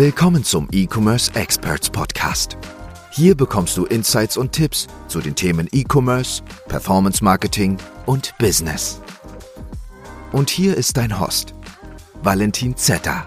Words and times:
Willkommen 0.00 0.42
zum 0.42 0.66
E-Commerce 0.72 1.30
Experts 1.34 1.90
Podcast. 1.90 2.56
Hier 3.10 3.34
bekommst 3.34 3.76
du 3.76 3.84
Insights 3.84 4.38
und 4.38 4.50
Tipps 4.50 4.86
zu 5.08 5.20
den 5.20 5.34
Themen 5.34 5.68
E-Commerce, 5.72 6.42
Performance 6.68 7.22
Marketing 7.22 7.76
und 8.06 8.32
Business. 8.38 9.02
Und 10.32 10.48
hier 10.48 10.74
ist 10.74 10.96
dein 10.96 11.20
Host, 11.20 11.52
Valentin 12.22 12.74
Zetter. 12.78 13.26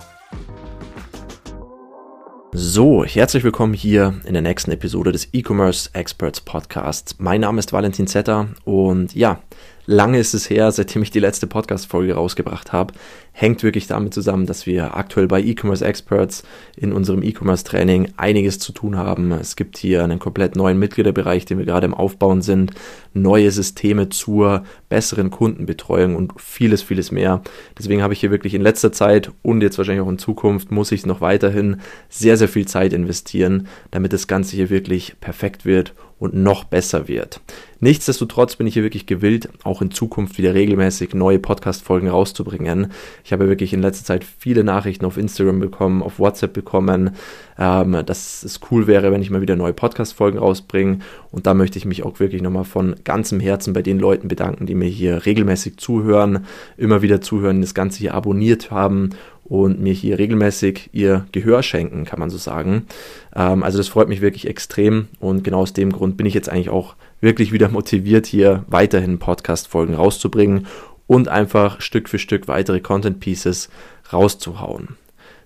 So, 2.54 3.06
herzlich 3.06 3.44
willkommen 3.44 3.76
hier 3.76 4.20
in 4.26 4.34
der 4.34 4.42
nächsten 4.42 4.72
Episode 4.72 5.12
des 5.12 5.30
E-Commerce 5.32 5.92
Experts 5.94 6.42
Podcasts. 6.42 7.18
Mein 7.20 7.42
Name 7.42 7.60
ist 7.60 7.72
Valentin 7.72 8.08
Zetter 8.08 8.48
und 8.64 9.14
ja, 9.14 9.44
lange 9.86 10.20
ist 10.20 10.34
es 10.34 10.50
her, 10.50 10.72
seitdem 10.72 11.02
ich 11.02 11.12
die 11.12 11.20
letzte 11.20 11.48
Podcast-Folge 11.48 12.16
rausgebracht 12.16 12.72
habe. 12.72 12.94
Hängt 13.32 13.64
wirklich 13.64 13.88
damit 13.88 14.14
zusammen, 14.14 14.46
dass 14.46 14.66
wir 14.68 14.96
aktuell 14.96 15.28
bei 15.28 15.42
E-Commerce 15.42 15.84
Experts 15.84 16.44
in 16.76 16.94
unserem 16.94 17.24
E-Commerce-Training 17.24 18.14
einiges 18.16 18.60
zu 18.60 18.72
tun 18.72 18.96
haben. 18.96 19.32
Es 19.32 19.56
gibt 19.56 19.78
hier 19.78 20.04
einen 20.04 20.20
komplett 20.20 20.56
neuen 20.56 20.78
Mitgliederbereich, 20.78 21.46
den 21.46 21.58
wir 21.58 21.66
gerade 21.66 21.86
im 21.86 21.96
Aufbauen 21.96 22.42
sind, 22.42 22.74
neue 23.14 23.50
Systeme 23.50 24.10
zur 24.10 24.64
besseren 24.88 25.32
Kundenbetreuung 25.32 26.16
und 26.16 26.34
vieles, 26.38 26.84
vieles 26.84 27.12
mehr. 27.12 27.42
Deswegen 27.78 28.04
habe 28.04 28.14
ich 28.14 28.20
hier 28.20 28.32
wirklich 28.32 28.54
in 28.54 28.62
letzter 28.62 28.92
Zeit 28.92 29.32
und 29.42 29.62
jetzt 29.62 29.78
wahrscheinlich 29.80 30.06
auch 30.06 30.12
in 30.12 30.20
Zukunft 30.20 30.72
muss 30.72 30.92
ich 30.92 31.06
noch 31.06 31.22
weiterhin 31.22 31.82
sehr, 32.10 32.38
sehr 32.38 32.48
viel 32.48 32.68
Zeit 32.68 32.94
investieren, 32.94 33.68
damit 33.90 34.14
das 34.14 34.28
Ganze 34.28 34.56
hier 34.56 34.70
wirklich 34.70 35.16
perfekt 35.20 35.66
wird 35.66 35.94
und 36.24 36.34
noch 36.34 36.64
besser 36.64 37.10
wird. 37.10 37.42
Nichtsdestotrotz 37.82 38.56
bin 38.56 38.66
ich 38.66 38.76
hier 38.76 38.84
wirklich 38.84 39.08
gewillt, 39.08 39.50
auch 39.66 39.82
in 39.82 39.92
Zukunft 39.92 40.38
wieder 40.38 40.54
regelmäßig 40.54 41.14
neue 41.14 41.38
Podcast-Folgen 41.38 42.08
rauszubringen. 42.08 42.94
Ich 43.26 43.34
habe 43.34 43.50
wirklich 43.50 43.74
in 43.74 43.82
letzter 43.82 44.06
Zeit 44.06 44.24
viele 44.24 44.64
Nachrichten 44.64 45.04
auf 45.04 45.18
Instagram 45.18 45.60
bekommen, 45.60 46.02
auf 46.02 46.20
WhatsApp 46.20 46.54
bekommen, 46.54 47.18
ähm, 47.60 48.04
dass 48.06 48.42
es 48.44 48.62
cool 48.72 48.88
wäre, 48.88 49.12
wenn 49.12 49.22
ich 49.22 49.32
mal 49.32 49.42
wieder 49.42 49.58
neue 49.58 49.74
Podcast-Folgen 49.74 50.38
rausbringe. 50.38 51.00
Und 51.30 51.46
da 51.46 51.54
möchte 51.54 51.78
ich 51.78 51.84
mich 51.84 52.04
auch 52.06 52.22
wirklich 52.22 52.42
nochmal 52.42 52.64
von 52.64 52.96
ganzem 53.04 53.42
Herzen 53.42 53.74
bei 53.74 53.82
den 53.82 54.00
Leuten 54.00 54.30
bedanken, 54.30 54.66
die 54.66 54.76
mir 54.76 54.88
hier 54.88 55.26
regelmäßig 55.26 55.76
zuhören, 55.76 56.46
immer 56.78 57.02
wieder 57.02 57.20
zuhören, 57.20 57.60
das 57.60 57.74
Ganze 57.74 58.00
hier 58.00 58.14
abonniert 58.14 58.72
haben 58.72 59.10
und 59.54 59.80
mir 59.80 59.94
hier 59.94 60.18
regelmäßig 60.18 60.90
ihr 60.94 61.28
Gehör 61.32 61.62
schenken, 61.62 62.06
kann 62.06 62.18
man 62.20 62.32
so 62.32 62.40
sagen. 62.40 62.88
Ähm, 63.36 63.62
also 63.62 63.78
das 63.78 63.88
freut 63.88 64.10
mich 64.10 64.20
wirklich 64.20 64.48
extrem 64.48 65.10
und 65.20 65.44
genau 65.44 65.60
aus 65.60 65.74
dem 65.74 65.92
Grund 65.92 66.18
bin 66.18 66.26
ich 66.26 66.34
jetzt 66.34 66.50
eigentlich 66.50 66.72
auch 66.72 66.96
wirklich 67.22 67.52
wieder 67.52 67.70
motiviert, 67.70 68.26
hier 68.26 68.66
weiterhin 68.68 69.20
Podcast-Folgen 69.20 69.94
rauszubringen 69.94 70.66
und 71.06 71.28
einfach 71.28 71.82
Stück 71.82 72.10
für 72.10 72.18
Stück 72.18 72.48
weitere 72.48 72.80
Content 72.80 73.20
Pieces 73.20 73.70
rauszuhauen. 74.12 74.98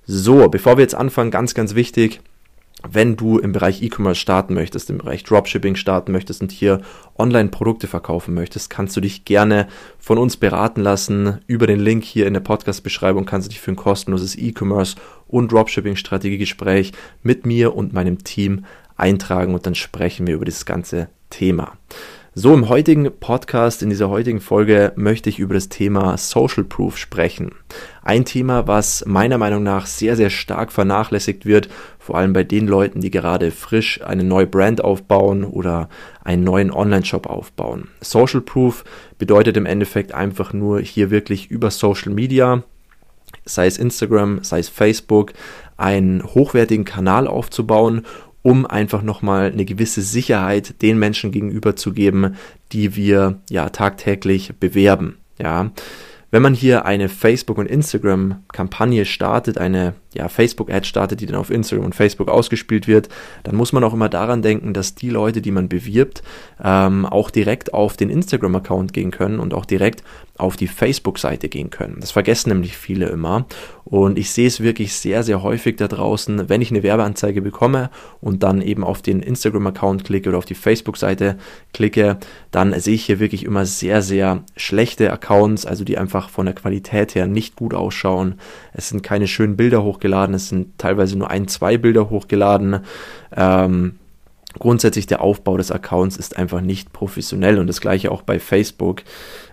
So, 0.05 0.47
bevor 0.47 0.77
wir 0.77 0.83
jetzt 0.83 0.95
anfangen, 0.95 1.29
ganz, 1.29 1.53
ganz 1.53 1.75
wichtig, 1.75 2.21
wenn 2.87 3.15
du 3.15 3.39
im 3.39 3.53
Bereich 3.53 3.81
E-Commerce 3.81 4.19
starten 4.19 4.53
möchtest, 4.53 4.89
im 4.89 4.99
Bereich 4.99 5.23
Dropshipping 5.23 5.75
starten 5.75 6.11
möchtest 6.11 6.41
und 6.41 6.51
hier 6.51 6.81
Online-Produkte 7.17 7.87
verkaufen 7.87 8.35
möchtest, 8.35 8.69
kannst 8.69 8.95
du 8.95 9.01
dich 9.01 9.25
gerne 9.25 9.67
von 9.97 10.17
uns 10.19 10.37
beraten 10.37 10.81
lassen. 10.81 11.39
Über 11.47 11.65
den 11.65 11.79
Link 11.79 12.03
hier 12.03 12.27
in 12.27 12.33
der 12.33 12.41
Podcast-Beschreibung 12.41 13.25
kannst 13.25 13.47
du 13.47 13.49
dich 13.49 13.59
für 13.59 13.71
ein 13.71 13.77
kostenloses 13.77 14.37
E-Commerce 14.37 14.95
und 15.27 15.51
Dropshipping-Strategiegespräch 15.51 16.91
mit 17.23 17.45
mir 17.47 17.75
und 17.75 17.93
meinem 17.93 18.23
Team 18.23 18.65
eintragen 18.95 19.53
und 19.53 19.65
dann 19.65 19.75
sprechen 19.75 20.27
wir 20.27 20.35
über 20.35 20.45
das 20.45 20.65
ganze 20.65 21.09
Thema. 21.29 21.73
So, 22.39 22.53
im 22.53 22.69
heutigen 22.69 23.11
Podcast, 23.19 23.81
in 23.81 23.89
dieser 23.89 24.09
heutigen 24.09 24.41
Folge 24.41 24.93
möchte 24.95 25.27
ich 25.27 25.39
über 25.39 25.55
das 25.55 25.69
Thema 25.69 26.19
Social 26.19 26.63
Proof 26.63 26.95
sprechen. 26.95 27.55
Ein 28.03 28.25
Thema, 28.25 28.67
was 28.67 29.03
meiner 29.07 29.39
Meinung 29.39 29.63
nach 29.63 29.87
sehr, 29.87 30.15
sehr 30.15 30.29
stark 30.29 30.71
vernachlässigt 30.71 31.47
wird, 31.47 31.67
vor 31.97 32.15
allem 32.15 32.33
bei 32.33 32.43
den 32.43 32.67
Leuten, 32.67 33.01
die 33.01 33.09
gerade 33.09 33.49
frisch 33.49 34.03
eine 34.03 34.23
neue 34.23 34.45
Brand 34.45 34.83
aufbauen 34.83 35.45
oder 35.45 35.89
einen 36.23 36.43
neuen 36.43 36.69
Online-Shop 36.69 37.25
aufbauen. 37.25 37.87
Social 38.01 38.41
Proof 38.41 38.83
bedeutet 39.17 39.57
im 39.57 39.65
Endeffekt 39.65 40.13
einfach 40.13 40.53
nur 40.53 40.79
hier 40.79 41.09
wirklich 41.09 41.49
über 41.49 41.71
Social 41.71 42.13
Media, 42.13 42.61
sei 43.45 43.65
es 43.65 43.79
Instagram, 43.79 44.43
sei 44.43 44.59
es 44.59 44.69
Facebook, 44.69 45.33
einen 45.75 46.23
hochwertigen 46.23 46.85
Kanal 46.85 47.27
aufzubauen 47.27 48.03
um 48.47 48.65
einfach 48.65 49.01
nochmal 49.01 49.51
eine 49.51 49.65
gewisse 49.65 50.01
Sicherheit 50.01 50.81
den 50.81 50.97
Menschen 50.97 51.33
gegenüber 51.33 51.75
zu 51.75 51.91
geben, 51.91 52.37
die 52.71 52.95
wir 52.95 53.39
ja 53.49 53.67
tagtäglich 53.67 54.53
bewerben. 54.57 55.17
Ja, 55.37 55.71
wenn 56.31 56.41
man 56.41 56.53
hier 56.53 56.85
eine 56.85 57.09
Facebook- 57.09 57.57
und 57.57 57.65
Instagram-Kampagne 57.65 59.03
startet, 59.03 59.57
eine 59.57 59.95
ja, 60.13 60.29
Facebook-Ad 60.29 60.85
startet, 60.85 61.21
die 61.21 61.25
dann 61.25 61.35
auf 61.35 61.49
Instagram 61.49 61.85
und 61.85 61.95
Facebook 61.95 62.29
ausgespielt 62.29 62.87
wird, 62.87 63.09
dann 63.43 63.55
muss 63.55 63.73
man 63.73 63.83
auch 63.83 63.93
immer 63.93 64.09
daran 64.09 64.41
denken, 64.41 64.73
dass 64.73 64.95
die 64.95 65.09
Leute, 65.09 65.41
die 65.41 65.51
man 65.51 65.69
bewirbt, 65.69 66.23
ähm, 66.63 67.05
auch 67.05 67.29
direkt 67.29 67.73
auf 67.73 67.97
den 67.97 68.09
Instagram-Account 68.09 68.93
gehen 68.93 69.11
können 69.11 69.39
und 69.39 69.53
auch 69.53 69.65
direkt 69.65 70.03
auf 70.37 70.55
die 70.55 70.67
Facebook-Seite 70.67 71.49
gehen 71.49 71.69
können. 71.69 71.97
Das 71.99 72.11
vergessen 72.11 72.49
nämlich 72.49 72.77
viele 72.77 73.07
immer. 73.07 73.45
Und 73.85 74.19
ich 74.19 74.31
sehe 74.31 74.47
es 74.47 74.61
wirklich 74.61 74.93
sehr, 74.93 75.23
sehr 75.23 75.41
häufig 75.43 75.77
da 75.77 75.87
draußen, 75.87 76.49
wenn 76.49 76.61
ich 76.61 76.71
eine 76.71 76.83
Werbeanzeige 76.83 77.41
bekomme 77.41 77.89
und 78.19 78.43
dann 78.43 78.61
eben 78.61 78.83
auf 78.83 79.01
den 79.01 79.21
Instagram-Account 79.21 80.03
klicke 80.03 80.29
oder 80.29 80.37
auf 80.37 80.45
die 80.45 80.55
Facebook-Seite 80.55 81.37
klicke, 81.73 82.17
dann 82.51 82.77
sehe 82.79 82.95
ich 82.95 83.05
hier 83.05 83.19
wirklich 83.19 83.45
immer 83.45 83.65
sehr, 83.65 84.01
sehr 84.01 84.43
schlechte 84.57 85.11
Accounts, 85.11 85.65
also 85.65 85.85
die 85.85 85.97
einfach 85.97 86.29
von 86.29 86.45
der 86.45 86.55
Qualität 86.55 87.15
her 87.15 87.27
nicht 87.27 87.55
gut 87.55 87.73
ausschauen. 87.73 88.35
Es 88.73 88.89
sind 88.89 89.03
keine 89.03 89.27
schönen 89.27 89.55
Bilder 89.55 89.83
hochgeladen, 89.83 90.06
es 90.33 90.49
sind 90.49 90.77
teilweise 90.77 91.17
nur 91.17 91.29
ein, 91.29 91.47
zwei 91.47 91.77
Bilder 91.77 92.09
hochgeladen. 92.09 92.81
Ähm, 93.35 93.95
grundsätzlich 94.59 95.07
der 95.07 95.21
Aufbau 95.21 95.57
des 95.57 95.71
Accounts 95.71 96.17
ist 96.17 96.37
einfach 96.37 96.61
nicht 96.61 96.93
professionell 96.93 97.59
und 97.59 97.67
das 97.67 97.81
gleiche 97.81 98.11
auch 98.11 98.21
bei 98.21 98.39
Facebook, 98.39 99.03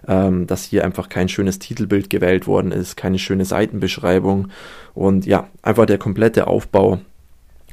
ähm, 0.09 0.47
dass 0.47 0.65
hier 0.65 0.85
einfach 0.85 1.09
kein 1.09 1.29
schönes 1.29 1.59
Titelbild 1.59 2.11
gewählt 2.11 2.47
worden 2.47 2.73
ist, 2.73 2.97
keine 2.97 3.19
schöne 3.19 3.45
Seitenbeschreibung 3.45 4.49
und 4.95 5.27
ja, 5.27 5.49
einfach 5.63 5.87
der 5.87 5.99
komplette 5.99 6.47
Aufbau 6.47 7.01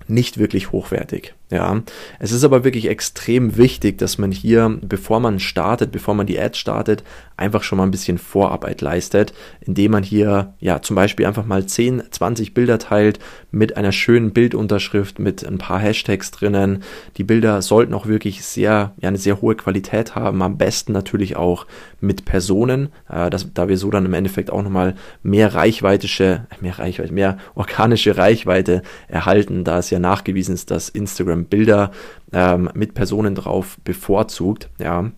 nicht 0.07 0.38
wirklich 0.38 0.72
hochwertig. 0.72 1.34
Ja, 1.51 1.81
es 2.19 2.31
ist 2.31 2.45
aber 2.45 2.63
wirklich 2.63 2.88
extrem 2.88 3.57
wichtig, 3.57 3.97
dass 3.97 4.17
man 4.17 4.31
hier, 4.31 4.79
bevor 4.81 5.19
man 5.19 5.41
startet, 5.41 5.91
bevor 5.91 6.13
man 6.13 6.25
die 6.25 6.39
Ads 6.39 6.57
startet, 6.57 7.03
einfach 7.35 7.63
schon 7.63 7.78
mal 7.78 7.84
ein 7.84 7.91
bisschen 7.91 8.17
Vorarbeit 8.17 8.79
leistet, 8.79 9.34
indem 9.59 9.91
man 9.91 10.03
hier, 10.03 10.53
ja, 10.59 10.81
zum 10.81 10.95
Beispiel 10.95 11.25
einfach 11.25 11.45
mal 11.45 11.66
10, 11.66 12.03
20 12.09 12.53
Bilder 12.53 12.79
teilt 12.79 13.19
mit 13.51 13.75
einer 13.75 13.91
schönen 13.91 14.31
Bildunterschrift, 14.31 15.19
mit 15.19 15.45
ein 15.45 15.57
paar 15.57 15.79
Hashtags 15.79 16.31
drinnen. 16.31 16.84
Die 17.17 17.25
Bilder 17.25 17.61
sollten 17.61 17.94
auch 17.95 18.06
wirklich 18.06 18.45
sehr, 18.45 18.94
ja, 19.01 19.09
eine 19.09 19.17
sehr 19.17 19.41
hohe 19.41 19.56
Qualität 19.56 20.16
haben. 20.16 20.41
Am 20.41 20.57
besten 20.57 20.94
natürlich 20.94 21.35
auch 21.35 21.66
mit 22.00 22.23
Personen, 22.23 22.90
äh, 23.09 23.29
dass, 23.29 23.53
da 23.53 23.67
wir 23.67 23.78
so 23.78 23.90
dann 23.91 24.06
im 24.06 24.13
Endeffekt 24.13 24.51
auch 24.51 24.61
nochmal 24.61 24.95
mehr 25.22 25.53
reichweitische, 25.53 26.45
mehr 26.61 26.79
Reichweite, 26.79 27.13
mehr 27.13 27.38
organische 27.56 28.16
Reichweite 28.16 28.84
erhalten, 29.09 29.66
da 29.66 29.79
es 29.79 29.90
ja 29.90 30.00
nachgewiesen 30.01 30.53
ist, 30.53 30.72
dass 30.72 30.89
Instagram 30.89 31.45
Bilder 31.45 31.91
ähm, 32.34 32.69
mit 32.73 32.94
Personen 32.94 33.35
drauf 33.35 33.78
bevorzugt. 33.84 34.69
Ja. 34.79 35.12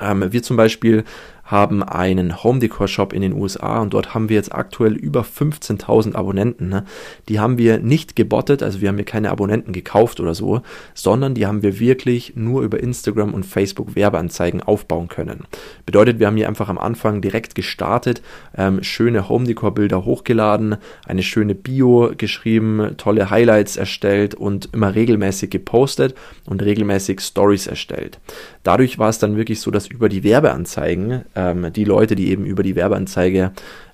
Ähm, 0.00 0.32
wir 0.32 0.42
zum 0.42 0.56
Beispiel 0.56 1.04
haben 1.50 1.82
einen 1.82 2.42
Home 2.44 2.60
Decor 2.60 2.86
Shop 2.86 3.12
in 3.12 3.22
den 3.22 3.32
USA 3.32 3.80
und 3.80 3.92
dort 3.92 4.14
haben 4.14 4.28
wir 4.28 4.36
jetzt 4.36 4.54
aktuell 4.54 4.94
über 4.94 5.22
15.000 5.22 6.14
Abonnenten. 6.14 6.68
Ne? 6.68 6.84
Die 7.28 7.40
haben 7.40 7.58
wir 7.58 7.78
nicht 7.78 8.14
gebottet, 8.14 8.62
also 8.62 8.80
wir 8.80 8.88
haben 8.88 8.96
hier 8.96 9.04
keine 9.04 9.30
Abonnenten 9.30 9.72
gekauft 9.72 10.20
oder 10.20 10.34
so, 10.34 10.62
sondern 10.94 11.34
die 11.34 11.46
haben 11.46 11.62
wir 11.62 11.80
wirklich 11.80 12.34
nur 12.36 12.62
über 12.62 12.80
Instagram 12.80 13.34
und 13.34 13.44
Facebook 13.44 13.96
Werbeanzeigen 13.96 14.62
aufbauen 14.62 15.08
können. 15.08 15.44
Bedeutet, 15.86 16.20
wir 16.20 16.28
haben 16.28 16.36
hier 16.36 16.48
einfach 16.48 16.68
am 16.68 16.78
Anfang 16.78 17.20
direkt 17.20 17.54
gestartet, 17.54 18.22
ähm, 18.56 18.82
schöne 18.82 19.28
Home 19.28 19.46
Decor 19.46 19.74
Bilder 19.74 20.04
hochgeladen, 20.04 20.76
eine 21.06 21.22
schöne 21.22 21.54
Bio 21.54 22.12
geschrieben, 22.16 22.94
tolle 22.96 23.30
Highlights 23.30 23.76
erstellt 23.76 24.34
und 24.34 24.68
immer 24.72 24.94
regelmäßig 24.94 25.50
gepostet 25.50 26.14
und 26.46 26.62
regelmäßig 26.62 27.20
Stories 27.20 27.66
erstellt. 27.66 28.20
Dadurch 28.62 28.98
war 28.98 29.08
es 29.08 29.18
dann 29.18 29.36
wirklich 29.36 29.60
so, 29.60 29.70
dass 29.70 29.88
über 29.88 30.08
die 30.08 30.22
Werbeanzeigen 30.22 31.24
ähm, 31.40 31.72
die 31.72 31.84
Leute, 31.84 32.14
die 32.14 32.28
eben 32.28 32.44
über 32.44 32.62
die 32.62 32.76
Werbeanzeige 32.76 33.52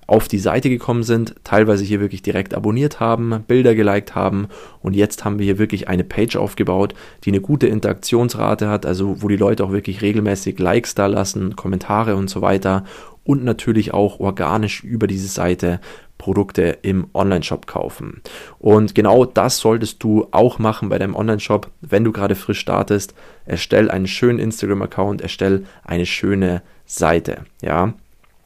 auf 0.09 0.29
die 0.29 0.39
Seite 0.39 0.69
gekommen 0.69 1.03
sind, 1.03 1.35
teilweise 1.43 1.85
hier 1.85 2.01
wirklich 2.01 2.23
direkt 2.23 2.55
abonniert 2.55 3.01
haben, 3.01 3.43
Bilder 3.49 3.75
geliked 3.75 4.15
haben. 4.15 4.47
Und 4.81 4.95
jetzt 4.95 5.25
haben 5.25 5.39
wir 5.39 5.45
hier 5.45 5.59
wirklich 5.59 5.89
eine 5.89 6.05
Page 6.05 6.37
aufgebaut, 6.37 6.95
die 7.25 7.31
eine 7.31 7.41
gute 7.41 7.67
Interaktionsrate 7.67 8.69
hat, 8.69 8.87
also 8.87 9.21
wo 9.21 9.29
die 9.29 9.37
Leute 9.37 9.65
auch 9.65 9.73
wirklich 9.73 10.03
regelmäßig 10.03 10.61
Likes 10.61 10.95
da 10.95 11.07
lassen, 11.07 11.57
Kommentare 11.57 12.15
und 12.15 12.31
so 12.31 12.41
weiter 12.41 12.85
und 13.26 13.44
natürlich 13.44 13.93
auch 13.93 14.20
organisch 14.20 14.82
über 14.84 15.06
diese 15.06 15.28
Seite 15.28 15.81
Produkte 16.19 16.78
im 16.82 17.08
Online-Shop 17.12 17.67
kaufen. 17.67 18.23
Und 18.58 18.94
genau 18.94 19.25
das 19.25 19.58
solltest 19.58 20.02
du 20.02 20.28
auch 20.31 20.58
machen 20.58 20.88
bei 20.88 20.99
deinem 20.99 21.14
Online-Shop, 21.14 21.70
wenn 21.82 22.05
du 22.05 22.12
gerade 22.12 22.34
frisch 22.34 22.61
startest. 22.61 23.14
Erstell 23.44 23.90
einen 23.90 24.06
schönen 24.06 24.38
Instagram-Account, 24.38 25.20
erstell 25.20 25.64
eine 25.84 26.06
schöne 26.06 26.62
Seite. 26.87 27.44
Ja, 27.61 27.94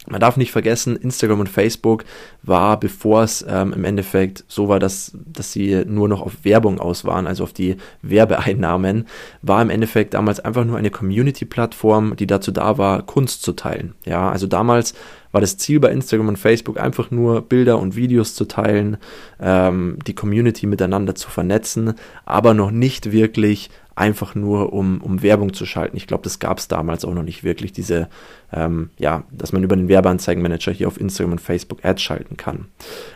Man 0.06 0.20
darf 0.20 0.38
nicht 0.38 0.50
vergessen, 0.50 0.97
Instagram 0.97 1.41
und 1.41 1.49
Facebook 1.49 2.05
war, 2.43 2.81
bevor 2.81 3.23
es 3.23 3.44
ähm, 3.47 3.75
im 3.75 3.85
Endeffekt 3.85 4.44
so 4.49 4.69
war, 4.69 4.79
dass, 4.79 5.12
dass 5.14 5.52
sie 5.52 5.85
nur 5.87 6.08
noch 6.08 6.23
auf 6.23 6.43
Werbung 6.43 6.81
aus 6.81 7.05
waren, 7.05 7.26
also 7.26 7.44
auf 7.44 7.52
die 7.52 7.76
Werbeeinnahmen, 8.00 9.06
war 9.43 9.61
im 9.61 9.69
Endeffekt 9.69 10.14
damals 10.14 10.41
einfach 10.41 10.64
nur 10.64 10.79
eine 10.79 10.91
Community-Plattform, 10.91 12.17
die 12.17 12.26
dazu 12.26 12.50
da 12.50 12.79
war, 12.79 13.02
Kunst 13.02 13.43
zu 13.43 13.52
teilen. 13.52 13.93
Ja, 14.06 14.31
also 14.31 14.47
damals 14.47 14.94
war 15.32 15.43
das 15.43 15.58
Ziel 15.58 15.81
bei 15.81 15.91
Instagram 15.91 16.29
und 16.29 16.38
Facebook 16.38 16.81
einfach 16.81 17.11
nur 17.11 17.43
Bilder 17.43 17.79
und 17.79 17.94
Videos 17.94 18.35
zu 18.35 18.47
teilen, 18.47 18.97
ähm, 19.38 19.99
die 20.06 20.14
Community 20.14 20.67
miteinander 20.67 21.14
zu 21.14 21.31
vernetzen, 21.31 21.94
aber 22.25 22.55
noch 22.55 22.70
nicht 22.70 23.12
wirklich 23.12 23.70
einfach 23.94 24.35
nur, 24.35 24.73
um, 24.73 25.00
um 25.02 25.23
Werbung 25.23 25.52
zu 25.52 25.67
schalten. 25.67 25.97
Ich 25.97 26.06
glaube, 26.06 26.25
das 26.25 26.38
gab 26.38 26.58
es 26.58 26.69
damals 26.69 27.05
auch 27.05 27.12
noch 27.12 27.23
nicht 27.23 27.44
wirklich, 27.44 27.73
diese, 27.73 28.08
ähm, 28.52 28.91
ja, 28.99 29.25
dass 29.31 29.52
man 29.52 29.62
über 29.62 29.76
den 29.76 29.88
Werbeanzeigenmanager 29.88 30.73
hier 30.73 30.88
auf 30.88 31.00
Instagram 31.00 31.32
und 31.32 31.41
Facebook 31.41 31.85
Ads 31.85 32.02
schalten 32.02 32.37
kann. 32.37 32.67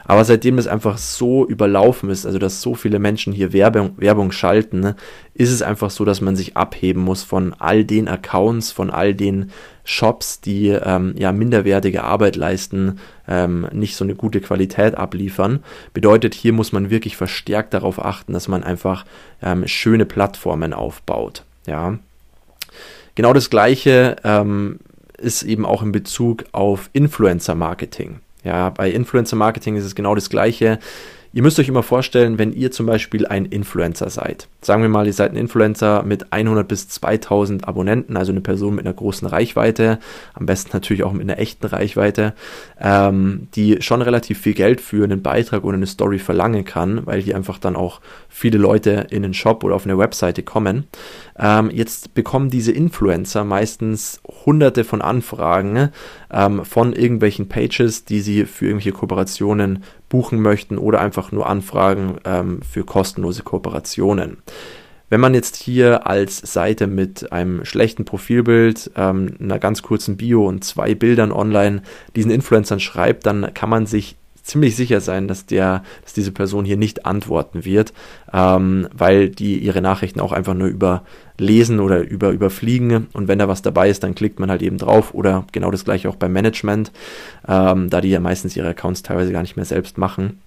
Aber 0.05 0.25
seitdem 0.25 0.57
das 0.57 0.67
einfach 0.67 0.99
so 0.99 1.47
überlaufen 1.47 2.11
ist, 2.11 2.27
also 2.27 2.39
dass 2.39 2.63
so 2.63 2.75
viele 2.75 2.99
Menschen 2.99 3.33
hier 3.33 3.53
Werbung, 3.53 3.95
Werbung 3.97 4.31
schalten, 4.33 4.81
ne, 4.81 4.97
ist 5.35 5.51
es 5.51 5.63
einfach 5.63 5.91
so, 5.91 6.05
dass 6.05 6.21
man 6.21 6.37
sich 6.37 6.57
abheben 6.57 7.03
muss 7.03 7.25
von 7.25 7.55
all 7.59 7.85
den 7.85 8.07
Accounts, 8.09 8.71
von 8.71 8.91
all 8.91 9.15
den 9.15 9.51
Shops, 9.85 10.41
die 10.41 10.69
ähm, 10.69 11.15
ja 11.19 11.33
minderwertige 11.33 12.05
Arbeit 12.05 12.37
leisten, 12.37 13.01
ähm, 13.29 13.67
nicht 13.73 13.97
so 13.97 14.05
eine 14.05 14.15
gute 14.15 14.41
Qualität 14.41 14.95
abliefern. 14.95 15.65
Bedeutet, 15.93 16.35
hier 16.35 16.53
muss 16.53 16.73
man 16.73 16.91
wirklich 16.91 17.17
verstärkt 17.17 17.75
darauf 17.75 18.03
achten, 18.03 18.33
dass 18.33 18.49
man 18.49 18.63
einfach 18.63 19.05
ähm, 19.43 19.67
schöne 19.67 20.07
Plattformen 20.07 20.73
aufbaut. 20.73 21.43
Ja. 21.67 21.99
Genau 23.15 23.33
das 23.33 23.51
gleiche 23.51 24.17
ähm, 24.25 24.81
ist 25.25 25.43
eben 25.43 25.67
auch 25.67 25.83
in 25.83 25.91
Bezug 25.91 26.45
auf 26.53 26.91
Influencer 26.93 27.55
Marketing. 27.55 28.21
Ja, 28.45 28.71
bei 28.71 28.91
Influencer 28.91 29.37
Marketing 29.37 29.77
ist 29.77 29.85
es 29.85 29.95
genau 29.95 30.15
das 30.15 30.29
gleiche. 30.31 30.79
Ihr 31.35 31.43
müsst 31.43 31.59
euch 31.59 31.67
immer 31.67 31.83
vorstellen, 31.83 32.39
wenn 32.39 32.53
ihr 32.53 32.71
zum 32.71 32.87
Beispiel 32.87 33.27
ein 33.27 33.45
Influencer 33.47 34.09
seid. 34.09 34.47
Sagen 34.61 34.83
wir 34.83 34.89
mal, 34.89 35.05
ihr 35.05 35.13
seid 35.13 35.33
ein 35.33 35.37
Influencer 35.37 36.05
mit 36.05 36.33
100 36.33 36.67
bis 36.69 36.89
2000 36.89 37.67
Abonnenten, 37.67 38.17
also 38.17 38.31
eine 38.31 38.41
Person 38.41 38.77
mit 38.77 38.87
einer 38.87 38.95
großen 38.95 39.27
Reichweite, 39.27 39.99
am 40.35 40.47
besten 40.47 40.71
natürlich 40.75 41.03
auch 41.03 41.13
mit 41.13 41.23
einer 41.23 41.41
echten 41.41 41.67
Reichweite, 41.67 42.35
ähm, 42.81 43.49
die 43.57 43.83
schon 43.83 44.01
relativ 44.01 44.39
viel 44.39 44.55
Geld 44.55 44.81
für 44.81 45.03
einen 45.03 45.23
Beitrag 45.23 45.65
oder 45.65 45.77
eine 45.77 45.89
Story 45.89 46.21
verlangen 46.21 46.65
kann, 46.65 47.05
weil 47.05 47.21
hier 47.21 47.35
einfach 47.35 47.59
dann 47.59 47.75
auch 47.75 48.01
viele 48.29 48.59
Leute 48.59 49.09
in 49.11 49.25
den 49.25 49.35
Shop 49.35 49.65
oder 49.65 49.75
auf 49.75 49.87
eine 49.87 49.99
Webseite 49.99 50.45
kommen. 50.45 50.85
Ähm, 51.37 51.69
jetzt 51.73 52.15
bekommen 52.15 52.49
diese 52.49 52.71
Influencer 52.71 53.43
meistens 53.43 54.21
hunderte 54.47 54.85
von 54.85 55.03
Anfragen 55.03 55.91
ähm, 56.33 56.65
von 56.65 56.93
irgendwelchen 56.93 57.49
Pages, 57.49 58.05
die 58.05 58.21
sie 58.21 58.45
für 58.45 58.67
irgendwelche 58.67 58.93
Kooperationen 58.93 59.83
buchen 60.15 60.41
möchten 60.41 60.79
oder 60.79 61.01
einfach 61.01 61.33
nur 61.33 61.49
Anfragen 61.49 62.19
ähm, 62.25 62.61
für 62.63 62.85
kostenlose 62.85 63.43
Kooperationen. 63.43 64.37
Wenn 65.11 65.21
man 65.21 65.35
jetzt 65.35 65.57
hier 65.57 66.07
als 66.07 66.39
Seite 66.39 66.87
mit 66.87 67.33
einem 67.33 67.65
schlechten 67.65 68.05
Profilbild, 68.05 68.93
ähm, 68.95 69.35
einer 69.41 69.59
ganz 69.59 69.83
kurzen 69.83 70.17
Bio 70.17 70.47
und 70.47 70.63
zwei 70.63 70.95
Bildern 70.95 71.33
online 71.33 71.83
diesen 72.15 72.31
Influencern 72.31 72.79
schreibt, 72.79 73.27
dann 73.27 73.53
kann 73.55 73.69
man 73.69 73.87
sich 73.87 74.15
ziemlich 74.45 74.77
sicher 74.77 75.01
sein, 75.01 75.27
dass 75.27 75.47
der, 75.47 75.83
dass 76.03 76.13
diese 76.13 76.31
Person 76.31 76.65
hier 76.65 76.77
nicht 76.77 77.07
antworten 77.07 77.65
wird, 77.65 77.93
ähm, 78.33 78.89
weil 78.93 79.31
die 79.31 79.59
ihre 79.59 79.81
Nachrichten 79.81 80.21
auch 80.21 80.33
einfach 80.33 80.55
nur 80.55 80.69
überlesen 80.69 81.81
oder 81.81 82.01
über 82.01 82.31
überfliegen 82.31 83.09
und 83.15 83.27
wenn 83.27 83.39
da 83.39 83.49
was 83.49 83.63
dabei 83.63 83.89
ist, 83.89 84.05
dann 84.05 84.15
klickt 84.15 84.39
man 84.39 84.51
halt 84.51 84.63
eben 84.63 84.79
drauf 84.79 85.15
oder 85.15 85.47
genau 85.53 85.71
das 85.71 85.85
gleiche 85.85 86.09
auch 86.09 86.17
beim 86.17 86.33
Management, 86.33 86.93
ähm, 87.49 87.91
da 87.91 88.01
die 88.01 88.11
ja 88.11 88.21
meistens 88.21 88.57
ihre 88.57 88.69
Accounts 88.69 89.03
teilweise 89.03 89.33
gar 89.33 89.43
nicht 89.43 89.57
mehr 89.57 89.65
selbst 89.65 89.99
machen. 89.99 90.39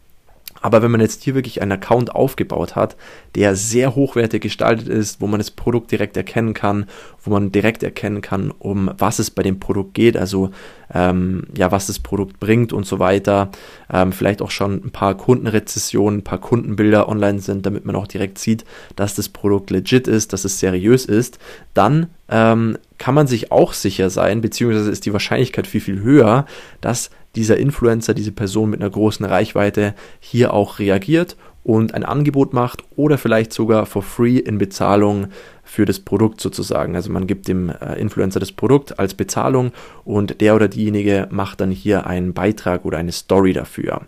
Aber 0.62 0.82
wenn 0.82 0.92
man 0.92 1.02
jetzt 1.02 1.24
hier 1.24 1.36
wirklich 1.36 1.62
einen 1.62 1.74
Account 1.74 2.16
aufgebaut 2.16 2.76
hat, 2.76 2.96
der 3.36 3.56
sehr 3.56 3.96
hochwertig 3.96 4.42
gestaltet 4.42 4.88
ist, 4.88 5.22
wo 5.22 5.28
man 5.28 5.40
das 5.40 5.52
Produkt 5.52 5.92
direkt 5.92 6.18
erkennen 6.18 6.54
kann, 6.54 6.88
wo 7.24 7.32
man 7.32 7.52
direkt 7.52 7.84
erkennen 7.84 8.22
kann, 8.22 8.52
um 8.58 8.92
was 8.98 9.20
es 9.20 9.30
bei 9.32 9.44
dem 9.44 9.60
Produkt 9.60 9.94
geht, 9.94 10.18
also 10.18 10.52
ähm, 10.94 11.44
ja, 11.56 11.72
was 11.72 11.88
das 11.88 12.00
Produkt 12.00 12.40
bringt 12.40 12.74
und 12.74 12.86
so 12.86 13.00
weiter, 13.00 13.52
ähm, 13.92 14.12
vielleicht 14.12 14.42
auch 14.42 14.52
schon 14.52 14.76
ein 14.84 14.92
paar 14.92 15.16
Kundenrezessionen, 15.16 16.20
ein 16.20 16.24
paar 16.24 16.40
Kundenbilder 16.40 17.10
online 17.10 17.40
sind, 17.40 17.66
damit 17.66 17.86
man 17.86 17.96
auch 17.96 18.08
direkt 18.08 18.40
sieht, 18.40 18.66
dass 18.96 19.16
das 19.16 19.30
Produkt 19.30 19.70
legit 19.70 20.08
ist, 20.08 20.34
dass 20.34 20.46
es 20.46 20.60
seriös 20.60 21.06
ist, 21.06 21.40
dann 21.74 22.08
ähm, 22.30 22.78
kann 22.98 23.16
man 23.16 23.28
sich 23.28 23.52
auch 23.52 23.74
sicher 23.74 24.10
sein, 24.10 24.42
beziehungsweise 24.42 24.90
ist 24.90 25.06
die 25.06 25.14
Wahrscheinlichkeit 25.14 25.68
viel, 25.68 25.82
viel 25.82 26.02
höher, 26.02 26.46
dass 26.82 27.10
dieser 27.38 27.58
Influencer, 27.58 28.14
diese 28.14 28.32
Person 28.32 28.70
mit 28.70 28.82
einer 28.82 28.90
großen 28.90 29.26
Reichweite 29.26 29.94
hier 30.20 30.54
auch 30.54 30.80
reagiert 30.80 31.38
und 31.64 31.94
ein 31.94 32.04
Angebot 32.04 32.54
macht 32.54 32.84
oder 32.96 33.18
vielleicht 33.18 33.54
sogar 33.54 33.86
for 33.86 34.02
free 34.02 34.38
in 34.38 34.58
Bezahlung 34.58 35.28
für 35.68 35.86
das 35.86 36.00
Produkt 36.00 36.42
sozusagen. 36.42 36.96
Also 36.96 37.12
man 37.12 37.28
gibt 37.28 37.48
dem 37.48 37.70
äh, 37.70 38.00
Influencer 38.00 38.40
das 38.40 38.52
Produkt 38.52 38.98
als 39.00 39.14
Bezahlung 39.14 39.74
und 40.06 40.40
der 40.42 40.56
oder 40.56 40.68
diejenige 40.68 41.28
macht 41.30 41.62
dann 41.62 41.72
hier 41.72 42.08
einen 42.08 42.34
Beitrag 42.34 42.86
oder 42.86 42.98
eine 42.98 43.12
Story 43.12 43.54
dafür. 43.54 44.02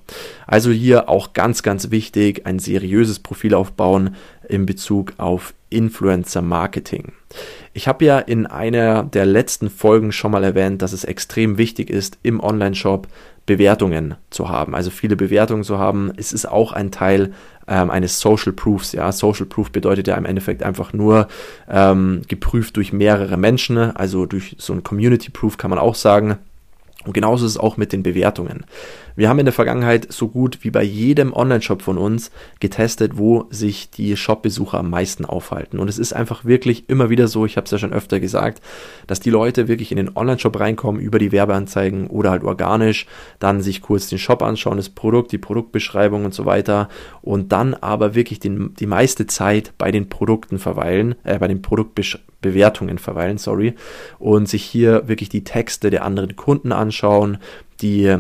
Also 0.47 0.71
hier 0.71 1.09
auch 1.09 1.33
ganz, 1.33 1.61
ganz 1.61 1.91
wichtig, 1.91 2.45
ein 2.45 2.59
seriöses 2.59 3.19
Profil 3.19 3.53
aufbauen 3.53 4.15
in 4.47 4.65
Bezug 4.65 5.13
auf 5.17 5.53
Influencer 5.69 6.41
Marketing. 6.41 7.11
Ich 7.73 7.88
habe 7.88 8.06
ja 8.06 8.19
in 8.19 8.47
einer 8.47 9.03
der 9.03 9.25
letzten 9.25 9.69
Folgen 9.69 10.11
schon 10.11 10.31
mal 10.31 10.44
erwähnt, 10.44 10.81
dass 10.81 10.94
es 10.94 11.03
extrem 11.03 11.57
wichtig 11.57 11.89
ist, 11.89 12.17
im 12.23 12.39
Online-Shop 12.39 13.07
Bewertungen 13.50 14.13
zu 14.30 14.48
haben, 14.48 14.75
also 14.75 14.92
viele 14.92 15.16
Bewertungen 15.16 15.63
zu 15.63 15.80
haben. 15.80 16.12
Es 16.18 16.34
ist 16.34 16.46
auch 16.48 16.72
ein 16.72 16.92
Teil 16.92 17.34
ähm, 17.68 17.90
eines 17.90 18.19
Social 18.19 18.54
Proofs. 18.54 18.92
Ja, 18.92 19.12
Social 19.12 19.48
Proof 19.48 19.72
bedeutet 19.72 20.07
ja 20.07 20.16
im 20.16 20.25
Endeffekt 20.25 20.62
einfach 20.62 20.94
nur 20.94 21.28
ähm, 21.68 22.22
geprüft 22.28 22.78
durch 22.78 22.94
mehrere 22.94 23.38
Menschen, 23.38 23.78
also 23.78 24.28
durch 24.28 24.56
so 24.60 24.72
ein 24.74 24.84
Community 24.84 25.31
Proof 25.31 25.57
kann 25.57 25.72
man 25.72 25.80
auch 25.80 25.96
sagen. 25.96 26.38
Und 27.06 27.13
genauso 27.13 27.48
ist 27.48 27.54
es 27.54 27.57
auch 27.57 27.75
mit 27.75 27.92
den 27.92 28.04
Bewertungen. 28.04 28.66
Wir 29.19 29.27
haben 29.27 29.39
in 29.39 29.45
der 29.45 29.54
Vergangenheit 29.54 30.13
so 30.13 30.30
gut 30.30 30.60
wie 30.62 30.71
bei 30.71 30.81
jedem 30.81 31.33
Online-Shop 31.33 31.81
von 31.81 31.98
uns 31.98 32.31
getestet, 32.62 33.18
wo 33.18 33.48
sich 33.50 33.89
die 33.89 34.16
Shop-Besucher 34.16 34.77
am 34.80 34.89
meisten 34.89 35.25
aufhalten. 35.25 35.80
Und 35.80 35.89
es 35.89 36.00
ist 36.00 36.13
einfach 36.13 36.45
wirklich 36.45 36.88
immer 36.88 37.10
wieder 37.10 37.27
so, 37.27 37.45
ich 37.45 37.57
habe 37.57 37.66
es 37.66 37.71
ja 37.71 37.77
schon 37.77 37.92
öfter 37.92 38.21
gesagt, 38.21 38.62
dass 39.07 39.19
die 39.19 39.30
Leute 39.30 39.68
wirklich 39.68 39.92
in 39.92 39.98
den 39.98 40.16
Online-Shop 40.16 40.57
reinkommen 40.57 41.01
über 41.01 41.19
die 41.19 41.33
Werbeanzeigen 41.33 42.07
oder 42.07 42.31
halt 42.31 42.45
organisch, 42.45 43.07
dann 43.39 43.62
sich 43.62 43.81
kurz 43.81 44.07
den 44.07 44.19
Shop 44.19 44.42
anschauen, 44.42 44.77
das 44.77 44.88
Produkt, 44.88 45.33
die 45.33 45.38
Produktbeschreibung 45.38 46.23
und 46.23 46.33
so 46.33 46.45
weiter 46.45 46.88
und 47.21 47.52
dann 47.52 47.73
aber 47.73 48.16
wirklich 48.16 48.40
den, 48.40 48.73
die 48.76 48.88
meiste 48.88 49.28
Zeit 49.28 49.73
bei 49.78 49.92
den 49.92 50.07
Produkten 50.07 50.59
verweilen, 50.59 51.16
äh, 51.26 51.38
bei 51.40 51.49
den 51.49 51.61
Produktbewertungen 51.61 52.97
verweilen, 52.97 53.38
sorry, 53.38 53.73
und 54.18 54.47
sich 54.47 54.64
hier 54.64 55.09
wirklich 55.09 55.28
die 55.28 55.44
Texte 55.44 55.90
der 55.90 56.06
anderen 56.06 56.38
Kunden 56.38 56.71
anschauen, 56.71 57.40
die 57.81 58.18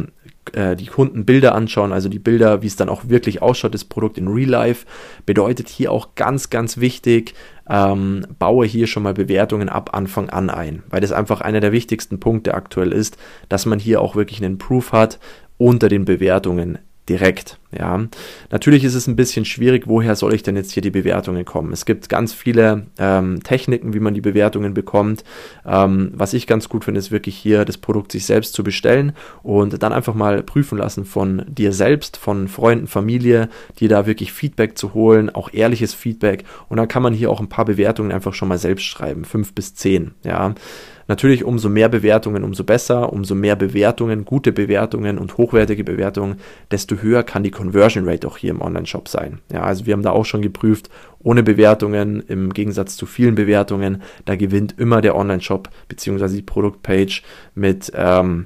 äh, 0.53 0.75
die 0.75 0.85
Kunden 0.85 1.25
Bilder 1.25 1.55
anschauen, 1.55 1.91
also 1.91 2.09
die 2.09 2.19
Bilder, 2.19 2.61
wie 2.61 2.67
es 2.67 2.75
dann 2.75 2.89
auch 2.89 3.09
wirklich 3.09 3.41
ausschaut, 3.41 3.73
das 3.73 3.85
Produkt 3.85 4.17
in 4.17 4.27
Real 4.27 4.49
Life, 4.49 4.85
bedeutet 5.25 5.69
hier 5.69 5.91
auch 5.91 6.15
ganz, 6.15 6.49
ganz 6.49 6.77
wichtig, 6.77 7.33
ähm, 7.69 8.25
baue 8.39 8.65
hier 8.65 8.87
schon 8.87 9.03
mal 9.03 9.13
Bewertungen 9.13 9.69
ab 9.69 9.91
Anfang 9.93 10.29
an 10.29 10.49
ein, 10.49 10.83
weil 10.89 11.01
das 11.01 11.11
einfach 11.11 11.41
einer 11.41 11.59
der 11.59 11.71
wichtigsten 11.71 12.19
Punkte 12.19 12.53
aktuell 12.53 12.91
ist, 12.91 13.17
dass 13.47 13.65
man 13.65 13.79
hier 13.79 14.01
auch 14.01 14.15
wirklich 14.15 14.43
einen 14.43 14.57
Proof 14.57 14.91
hat 14.91 15.19
unter 15.57 15.89
den 15.89 16.05
Bewertungen 16.05 16.79
direkt. 17.09 17.59
Ja, 17.77 18.03
natürlich 18.49 18.83
ist 18.83 18.95
es 18.95 19.05
ein 19.07 19.15
bisschen 19.15 19.45
schwierig, 19.45 19.83
woher 19.85 20.15
soll 20.15 20.33
ich 20.33 20.41
denn 20.41 20.55
jetzt 20.55 20.71
hier 20.71 20.81
die 20.81 20.89
Bewertungen 20.89 21.45
kommen? 21.45 21.71
Es 21.71 21.85
gibt 21.85 22.09
ganz 22.09 22.33
viele 22.33 22.87
ähm, 22.97 23.43
Techniken, 23.43 23.93
wie 23.93 23.99
man 23.99 24.15
die 24.15 24.21
Bewertungen 24.21 24.73
bekommt. 24.73 25.23
Ähm, 25.67 26.11
was 26.15 26.33
ich 26.33 26.47
ganz 26.47 26.69
gut 26.69 26.85
finde, 26.85 26.99
ist 26.99 27.11
wirklich 27.11 27.35
hier 27.35 27.65
das 27.65 27.77
Produkt 27.77 28.11
sich 28.11 28.25
selbst 28.25 28.53
zu 28.53 28.63
bestellen 28.63 29.13
und 29.43 29.83
dann 29.83 29.93
einfach 29.93 30.15
mal 30.15 30.41
prüfen 30.41 30.77
lassen 30.79 31.05
von 31.05 31.43
dir 31.47 31.73
selbst, 31.73 32.17
von 32.17 32.47
Freunden, 32.47 32.87
Familie, 32.87 33.49
dir 33.79 33.89
da 33.89 34.07
wirklich 34.07 34.31
Feedback 34.31 34.77
zu 34.77 34.93
holen, 34.95 35.29
auch 35.29 35.53
ehrliches 35.53 35.93
Feedback 35.93 36.45
und 36.69 36.77
dann 36.77 36.87
kann 36.87 37.03
man 37.03 37.13
hier 37.13 37.29
auch 37.29 37.39
ein 37.39 37.49
paar 37.49 37.65
Bewertungen 37.65 38.11
einfach 38.11 38.33
schon 38.33 38.47
mal 38.47 38.57
selbst 38.57 38.85
schreiben, 38.85 39.25
fünf 39.25 39.53
bis 39.53 39.75
zehn. 39.75 40.15
Ja, 40.23 40.55
Natürlich, 41.09 41.43
umso 41.43 41.69
mehr 41.69 41.89
Bewertungen, 41.89 42.43
umso 42.43 42.63
besser, 42.63 43.11
umso 43.11 43.33
mehr 43.33 43.55
Bewertungen, 43.55 44.25
gute 44.25 44.51
Bewertungen 44.51 45.17
und 45.17 45.37
hochwertige 45.37 45.83
Bewertungen, 45.83 46.35
desto 46.69 46.97
höher 46.97 47.23
kann 47.23 47.41
die 47.41 47.49
Conversion 47.49 48.07
Rate 48.07 48.27
auch 48.27 48.37
hier 48.37 48.51
im 48.51 48.61
Online-Shop 48.61 49.07
sein. 49.07 49.39
Ja, 49.51 49.63
also 49.63 49.87
wir 49.87 49.93
haben 49.93 50.03
da 50.03 50.11
auch 50.11 50.25
schon 50.25 50.43
geprüft, 50.43 50.91
ohne 51.23 51.41
Bewertungen, 51.41 52.21
im 52.27 52.53
Gegensatz 52.53 52.95
zu 52.95 53.07
vielen 53.07 53.33
Bewertungen, 53.33 54.03
da 54.25 54.35
gewinnt 54.35 54.75
immer 54.77 55.01
der 55.01 55.15
Online-Shop 55.15 55.69
bzw. 55.87 56.27
die 56.27 56.41
Produktpage 56.43 57.23
mit, 57.55 57.91
ähm, 57.95 58.45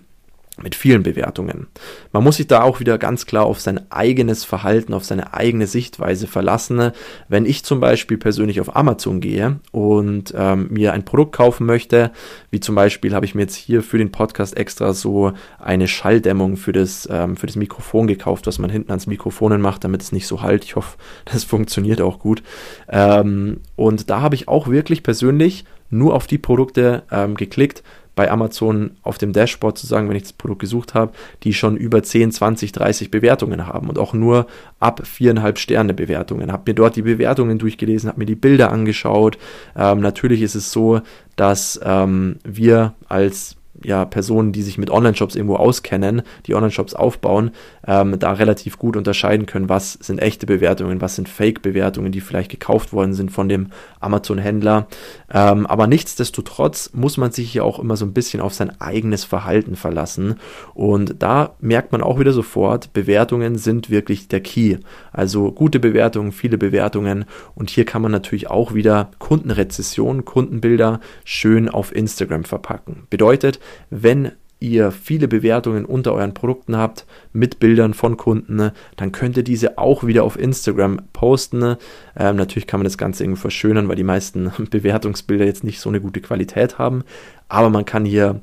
mit 0.61 0.75
vielen 0.75 1.01
Bewertungen. 1.01 1.67
Man 2.11 2.23
muss 2.23 2.37
sich 2.37 2.45
da 2.45 2.61
auch 2.61 2.79
wieder 2.79 2.99
ganz 2.99 3.25
klar 3.25 3.45
auf 3.45 3.59
sein 3.59 3.91
eigenes 3.91 4.43
Verhalten, 4.43 4.93
auf 4.93 5.03
seine 5.03 5.33
eigene 5.33 5.65
Sichtweise 5.65 6.27
verlassen. 6.27 6.91
Wenn 7.27 7.47
ich 7.47 7.63
zum 7.63 7.79
Beispiel 7.79 8.17
persönlich 8.17 8.61
auf 8.61 8.75
Amazon 8.75 9.19
gehe 9.19 9.59
und 9.71 10.31
ähm, 10.37 10.67
mir 10.69 10.93
ein 10.93 11.05
Produkt 11.05 11.35
kaufen 11.35 11.65
möchte, 11.65 12.11
wie 12.51 12.59
zum 12.59 12.75
Beispiel 12.75 13.15
habe 13.15 13.25
ich 13.25 13.33
mir 13.33 13.41
jetzt 13.41 13.55
hier 13.55 13.81
für 13.81 13.97
den 13.97 14.11
Podcast 14.11 14.55
extra 14.55 14.93
so 14.93 15.33
eine 15.57 15.87
Schalldämmung 15.87 16.55
für 16.55 16.71
das, 16.71 17.09
ähm, 17.11 17.35
für 17.35 17.47
das 17.47 17.55
Mikrofon 17.55 18.05
gekauft, 18.05 18.45
was 18.45 18.59
man 18.59 18.69
hinten 18.69 18.91
ans 18.91 19.07
Mikrofonen 19.07 19.59
macht, 19.59 19.83
damit 19.83 20.03
es 20.03 20.11
nicht 20.11 20.27
so 20.27 20.43
halt. 20.43 20.63
Ich 20.65 20.75
hoffe, 20.75 20.97
das 21.25 21.43
funktioniert 21.43 21.99
auch 21.99 22.19
gut. 22.19 22.43
Ähm, 22.89 23.61
und 23.75 24.11
da 24.11 24.21
habe 24.21 24.35
ich 24.35 24.47
auch 24.47 24.67
wirklich 24.67 25.01
persönlich 25.01 25.65
nur 25.89 26.15
auf 26.15 26.27
die 26.27 26.37
Produkte 26.37 27.03
ähm, 27.11 27.35
geklickt, 27.35 27.83
bei 28.15 28.29
Amazon 28.29 28.91
auf 29.01 29.17
dem 29.17 29.33
Dashboard 29.33 29.77
zu 29.77 29.87
sagen, 29.87 30.09
wenn 30.09 30.15
ich 30.15 30.23
das 30.23 30.33
Produkt 30.33 30.61
gesucht 30.61 30.93
habe, 30.93 31.13
die 31.43 31.53
schon 31.53 31.77
über 31.77 32.03
10, 32.03 32.31
20, 32.31 32.71
30 32.71 33.11
Bewertungen 33.11 33.67
haben 33.67 33.89
und 33.89 33.97
auch 33.97 34.13
nur 34.13 34.47
ab 34.79 35.05
viereinhalb 35.05 35.57
Sterne 35.57 35.93
Bewertungen. 35.93 36.51
Habe 36.51 36.71
mir 36.71 36.75
dort 36.75 36.95
die 36.95 37.01
Bewertungen 37.01 37.57
durchgelesen, 37.57 38.09
habe 38.09 38.19
mir 38.19 38.25
die 38.25 38.35
Bilder 38.35 38.71
angeschaut. 38.71 39.37
Ähm, 39.75 39.99
natürlich 39.99 40.41
ist 40.41 40.55
es 40.55 40.71
so, 40.71 41.01
dass 41.35 41.79
ähm, 41.83 42.37
wir 42.43 42.93
als 43.07 43.55
ja, 43.83 44.05
Personen, 44.05 44.51
die 44.51 44.61
sich 44.61 44.77
mit 44.77 44.89
Online-Shops 44.89 45.35
irgendwo 45.35 45.55
auskennen, 45.55 46.21
die 46.45 46.55
Online-Shops 46.55 46.93
aufbauen, 46.93 47.51
ähm, 47.87 48.17
da 48.19 48.33
relativ 48.33 48.77
gut 48.77 48.97
unterscheiden 48.97 49.45
können, 49.45 49.69
was 49.69 49.93
sind 49.93 50.21
echte 50.21 50.45
Bewertungen, 50.45 51.01
was 51.01 51.15
sind 51.15 51.29
Fake-Bewertungen, 51.29 52.11
die 52.11 52.21
vielleicht 52.21 52.51
gekauft 52.51 52.93
worden 52.93 53.13
sind 53.13 53.31
von 53.31 53.49
dem 53.49 53.67
Amazon-Händler. 53.99 54.87
Ähm, 55.31 55.65
aber 55.65 55.87
nichtsdestotrotz 55.87 56.91
muss 56.93 57.17
man 57.17 57.31
sich 57.31 57.53
ja 57.53 57.63
auch 57.63 57.79
immer 57.79 57.97
so 57.97 58.05
ein 58.05 58.13
bisschen 58.13 58.41
auf 58.41 58.53
sein 58.53 58.79
eigenes 58.79 59.23
Verhalten 59.23 59.75
verlassen. 59.75 60.35
Und 60.73 61.15
da 61.19 61.55
merkt 61.59 61.91
man 61.91 62.01
auch 62.01 62.19
wieder 62.19 62.33
sofort, 62.33 62.93
Bewertungen 62.93 63.57
sind 63.57 63.89
wirklich 63.89 64.27
der 64.27 64.41
Key. 64.41 64.77
Also 65.11 65.51
gute 65.51 65.79
Bewertungen, 65.79 66.31
viele 66.31 66.57
Bewertungen. 66.57 67.25
Und 67.55 67.69
hier 67.69 67.85
kann 67.85 68.01
man 68.01 68.11
natürlich 68.11 68.49
auch 68.49 68.73
wieder 68.73 69.11
Kundenrezession, 69.19 70.25
Kundenbilder 70.25 70.99
schön 71.23 71.69
auf 71.69 71.95
Instagram 71.95 72.43
verpacken. 72.43 73.07
Bedeutet, 73.09 73.59
wenn 73.89 74.31
ihr 74.63 74.91
viele 74.91 75.27
Bewertungen 75.27 75.83
unter 75.83 76.13
euren 76.13 76.33
Produkten 76.33 76.77
habt 76.77 77.05
mit 77.33 77.59
Bildern 77.59 77.93
von 77.93 78.15
Kunden, 78.15 78.71
dann 78.95 79.11
könnt 79.11 79.35
ihr 79.35 79.43
diese 79.43 79.77
auch 79.77 80.05
wieder 80.05 80.23
auf 80.23 80.39
Instagram 80.39 81.01
posten. 81.11 81.75
Ähm, 82.17 82.37
natürlich 82.37 82.65
kann 82.65 82.79
man 82.79 82.85
das 82.85 82.97
Ganze 82.97 83.23
irgendwie 83.23 83.41
verschönern, 83.41 83.89
weil 83.89 83.97
die 83.97 84.03
meisten 84.03 84.51
Bewertungsbilder 84.69 85.45
jetzt 85.45 85.65
nicht 85.65 85.81
so 85.81 85.89
eine 85.89 85.99
gute 85.99 86.21
Qualität 86.21 86.77
haben. 86.77 87.03
Aber 87.49 87.69
man 87.69 87.83
kann 87.83 88.05
hier 88.05 88.41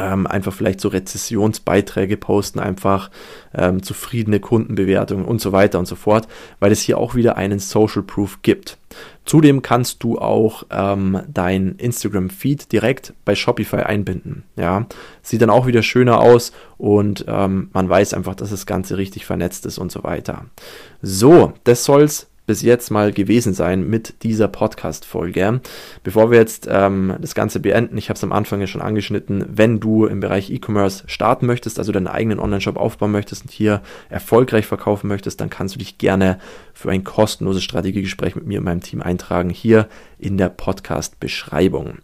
ähm, 0.00 0.26
einfach 0.26 0.52
vielleicht 0.52 0.80
so 0.80 0.88
Rezessionsbeiträge 0.88 2.16
posten, 2.16 2.58
einfach 2.58 3.10
ähm, 3.54 3.82
zufriedene 3.82 4.40
Kundenbewertungen 4.40 5.24
und 5.24 5.40
so 5.40 5.52
weiter 5.52 5.78
und 5.78 5.86
so 5.86 5.96
fort, 5.96 6.26
weil 6.58 6.72
es 6.72 6.80
hier 6.80 6.98
auch 6.98 7.14
wieder 7.14 7.36
einen 7.36 7.58
Social 7.58 8.02
Proof 8.02 8.38
gibt. 8.42 8.78
Zudem 9.24 9.62
kannst 9.62 10.02
du 10.02 10.18
auch 10.18 10.64
ähm, 10.70 11.20
dein 11.28 11.76
Instagram-Feed 11.76 12.72
direkt 12.72 13.12
bei 13.24 13.34
Shopify 13.34 13.82
einbinden. 13.82 14.44
Ja, 14.56 14.86
sieht 15.22 15.42
dann 15.42 15.50
auch 15.50 15.66
wieder 15.66 15.82
schöner 15.82 16.20
aus 16.20 16.52
und 16.78 17.26
ähm, 17.28 17.68
man 17.72 17.88
weiß 17.88 18.14
einfach, 18.14 18.34
dass 18.34 18.50
das 18.50 18.66
Ganze 18.66 18.96
richtig 18.96 19.26
vernetzt 19.26 19.66
ist 19.66 19.78
und 19.78 19.92
so 19.92 20.02
weiter. 20.02 20.46
So, 21.02 21.52
das 21.64 21.84
soll's 21.84 22.29
bis 22.50 22.62
jetzt 22.62 22.90
mal 22.90 23.12
gewesen 23.12 23.54
sein 23.54 23.88
mit 23.88 24.24
dieser 24.24 24.48
Podcast-Folge. 24.48 25.60
Bevor 26.02 26.32
wir 26.32 26.38
jetzt 26.40 26.66
ähm, 26.68 27.14
das 27.20 27.36
Ganze 27.36 27.60
beenden, 27.60 27.96
ich 27.96 28.08
habe 28.08 28.16
es 28.16 28.24
am 28.24 28.32
Anfang 28.32 28.60
ja 28.60 28.66
schon 28.66 28.82
angeschnitten, 28.82 29.44
wenn 29.48 29.78
du 29.78 30.06
im 30.06 30.18
Bereich 30.18 30.50
E-Commerce 30.50 31.04
starten 31.06 31.46
möchtest, 31.46 31.78
also 31.78 31.92
deinen 31.92 32.08
eigenen 32.08 32.40
Online-Shop 32.40 32.76
aufbauen 32.76 33.12
möchtest 33.12 33.42
und 33.42 33.52
hier 33.52 33.82
erfolgreich 34.08 34.66
verkaufen 34.66 35.06
möchtest, 35.06 35.40
dann 35.40 35.48
kannst 35.48 35.76
du 35.76 35.78
dich 35.78 35.98
gerne 35.98 36.40
für 36.74 36.90
ein 36.90 37.04
kostenloses 37.04 37.62
Strategiegespräch 37.62 38.34
mit 38.34 38.48
mir 38.48 38.58
und 38.58 38.64
meinem 38.64 38.80
Team 38.80 39.00
eintragen, 39.00 39.50
hier 39.50 39.86
in 40.18 40.36
der 40.36 40.48
Podcast-Beschreibung. 40.48 41.98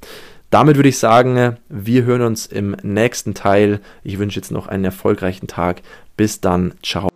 Damit 0.50 0.76
würde 0.76 0.90
ich 0.90 0.98
sagen, 0.98 1.56
wir 1.68 2.04
hören 2.04 2.22
uns 2.22 2.46
im 2.46 2.76
nächsten 2.84 3.34
Teil. 3.34 3.80
Ich 4.04 4.20
wünsche 4.20 4.38
jetzt 4.38 4.52
noch 4.52 4.68
einen 4.68 4.84
erfolgreichen 4.84 5.48
Tag. 5.48 5.82
Bis 6.16 6.40
dann. 6.40 6.74
Ciao. 6.84 7.15